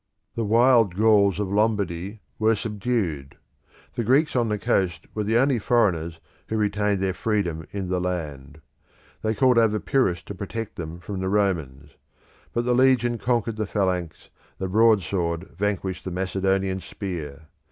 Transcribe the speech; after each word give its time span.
The 0.33 0.43
wild 0.43 0.95
Gauls 0.95 1.39
of 1.39 1.49
Lombardy 1.51 2.21
were 2.39 2.55
subdued. 2.55 3.35
The 3.93 4.03
Greeks 4.03 4.35
on 4.35 4.49
the 4.49 4.57
coast 4.57 5.05
were 5.13 5.23
the 5.23 5.37
only 5.37 5.59
foreigners 5.59 6.19
who 6.47 6.57
retained 6.57 7.03
their 7.03 7.13
freedom 7.13 7.67
in 7.71 7.87
the 7.89 8.01
land. 8.01 8.61
They 9.21 9.35
called 9.35 9.59
over 9.59 9.79
Pyrrhus 9.79 10.23
to 10.23 10.33
protect 10.33 10.75
them 10.75 10.99
from 10.99 11.19
the 11.19 11.29
Romans; 11.29 11.91
but 12.51 12.65
the 12.65 12.73
legion 12.73 13.19
conquered 13.19 13.57
the 13.57 13.67
phalanx, 13.67 14.31
the 14.57 14.67
broadsword 14.67 15.47
vanquished 15.55 16.03
the 16.03 16.09
Macedonian 16.09 16.79
spear. 16.79 17.43